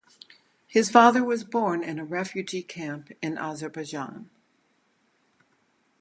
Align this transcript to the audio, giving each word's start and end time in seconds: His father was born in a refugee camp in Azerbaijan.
His 0.65 0.89
father 0.89 1.23
was 1.23 1.43
born 1.43 1.83
in 1.83 1.99
a 1.99 2.03
refugee 2.03 2.63
camp 2.63 3.11
in 3.21 3.37
Azerbaijan. 3.37 4.31